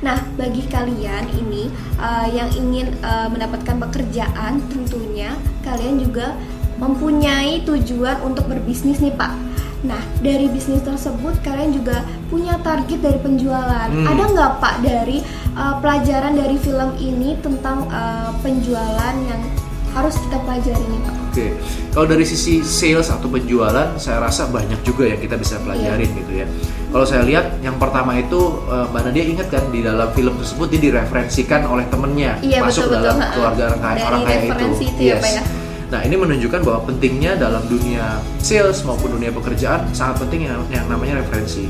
[0.00, 1.68] Nah, bagi kalian ini
[2.00, 6.32] uh, yang ingin uh, mendapatkan pekerjaan, tentunya kalian juga
[6.80, 9.32] mempunyai tujuan untuk berbisnis nih, Pak.
[9.80, 13.88] Nah, dari bisnis tersebut kalian juga punya target dari penjualan.
[13.88, 14.08] Hmm.
[14.08, 15.24] Ada nggak Pak dari
[15.56, 19.42] uh, pelajaran dari film ini tentang uh, penjualan yang
[19.90, 21.14] harus kita pelajari nih Pak?
[21.30, 21.46] Oke,
[21.90, 26.18] kalau dari sisi sales atau penjualan, saya rasa banyak juga yang kita bisa pelajarin Iya.
[26.18, 26.46] gitu ya.
[26.90, 30.66] Kalau saya lihat, yang pertama itu eh, Mbak Nadia ingat kan di dalam film tersebut
[30.68, 34.66] dia direferensikan oleh temennya Iya, masuk betul, dalam betul, keluarga orang kaya, orang kaya itu.
[34.82, 35.42] itu ya, Pak, ya?
[35.90, 40.86] Nah ini menunjukkan bahwa pentingnya dalam dunia sales maupun dunia pekerjaan sangat penting yang, yang
[40.86, 41.66] namanya referensi.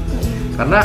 [0.57, 0.85] Karena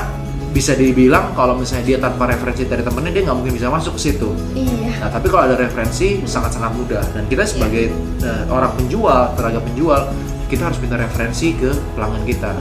[0.56, 4.08] bisa dibilang kalau misalnya dia tanpa referensi dari temennya dia nggak mungkin bisa masuk ke
[4.08, 4.32] situ.
[4.56, 5.04] Iya.
[5.04, 7.92] Nah, tapi kalau ada referensi sangat-sangat mudah dan kita sebagai
[8.24, 10.08] eh, orang penjual, tenaga penjual,
[10.48, 12.56] kita harus minta referensi ke pelanggan kita.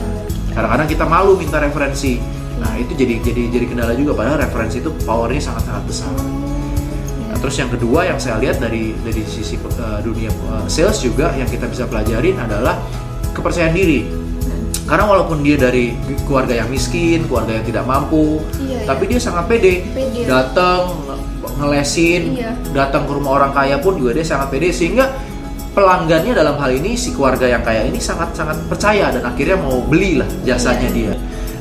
[0.59, 2.19] Kadang-kadang kita malu minta referensi.
[2.59, 6.15] Nah, itu jadi jadi jadi kendala juga padahal referensi itu powernya sangat-sangat besar.
[7.31, 11.31] Nah, terus yang kedua yang saya lihat dari dari sisi eh, dunia eh, sales juga
[11.39, 12.75] yang kita bisa pelajarin adalah
[13.31, 14.24] kepercayaan diri.
[14.85, 15.97] Karena walaupun dia dari
[16.29, 19.81] keluarga yang miskin, keluarga yang tidak mampu, Iya, tapi dia sangat pede.
[19.97, 20.29] Pede.
[20.29, 20.93] Datang
[21.57, 22.53] ngelesin, Iya.
[22.77, 25.09] datang ke rumah orang kaya pun juga dia sangat pede sehingga
[25.73, 29.81] pelanggannya dalam hal ini si keluarga yang kaya ini sangat sangat percaya dan akhirnya mau
[29.83, 30.97] beli lah jasanya Iya.
[30.97, 31.13] dia.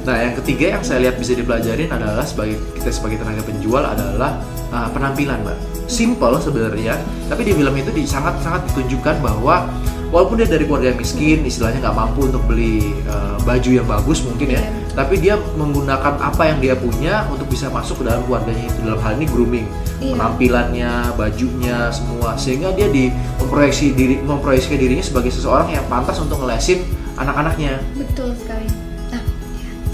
[0.03, 4.35] Nah, yang ketiga yang saya lihat bisa dipelajarin adalah sebagai kita sebagai tenaga penjual adalah
[4.67, 5.57] uh, penampilan, Mbak.
[5.85, 6.95] Simple sebenarnya,
[7.27, 9.67] tapi di film itu di, sangat sangat ditunjukkan bahwa
[10.09, 14.21] walaupun dia dari keluarga yang miskin, istilahnya nggak mampu untuk beli uh, baju yang bagus
[14.23, 14.71] mungkin ya, Iya.
[14.93, 19.01] tapi dia menggunakan apa yang dia punya untuk bisa masuk ke dalam keluarganya itu dalam
[19.01, 19.67] hal ini grooming
[19.99, 20.13] Iya.
[20.13, 23.09] penampilannya bajunya semua sehingga dia di
[23.41, 26.85] memproyeksi diri memproyeksikan dirinya sebagai seseorang yang pantas untuk ngelesin
[27.17, 28.92] anak-anaknya Betul sekali.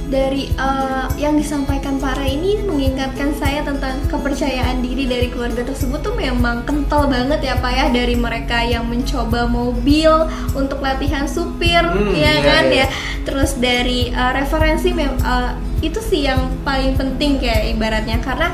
[0.09, 6.01] Dari eh, yang disampaikan Pak Ray ini mengingatkan saya tentang kepercayaan diri dari keluarga tersebut
[6.01, 10.09] tuh memang kental banget ya Pak ya dari mereka yang mencoba mobil
[10.57, 12.77] untuk latihan supir, Hmm, ya iya, kan iya.
[12.83, 12.87] ya.
[13.21, 15.51] Terus dari eh, referensi mem- eh,
[15.85, 18.49] itu sih yang paling penting kayak ibaratnya karena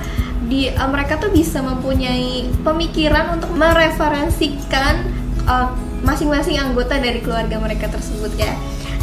[0.51, 5.23] di eh, mereka tuh bisa mempunyai pemikiran untuk mereferensikan
[6.01, 8.51] masing-masing anggota dari keluarga mereka tersebut ya.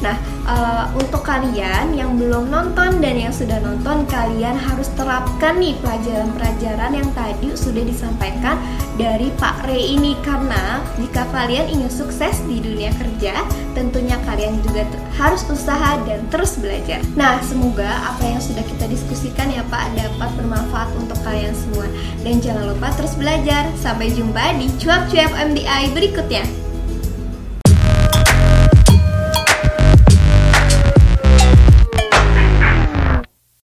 [0.03, 0.19] Nah,
[0.51, 6.91] eh, untuk kalian yang belum nonton dan yang sudah nonton, kalian harus terapkan nih pelajaran-pelajaran
[6.93, 8.59] yang tadi sudah disampaikan
[8.99, 13.47] dari Pak Rey ini karena jika kalian ingin sukses di dunia kerja,
[13.79, 14.85] tentunya kalian juga
[15.17, 16.99] harus usaha dan terus belajar.
[17.15, 21.87] Nah, semoga apa yang sudah kita diskusikan ya Pak dapat bermanfaat untuk kalian semua.
[22.27, 23.71] Dan jangan lupa terus belajar.
[23.79, 26.72] Sampai jumpa di cuap-cuap MDI berikutnya.